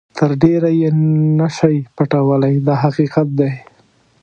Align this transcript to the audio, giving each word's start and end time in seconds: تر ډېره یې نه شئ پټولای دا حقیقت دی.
تر 0.17 0.31
ډېره 0.43 0.69
یې 0.79 0.89
نه 1.39 1.47
شئ 1.57 1.75
پټولای 1.95 2.55
دا 2.67 2.75
حقیقت 2.83 3.27
دی. 3.39 3.51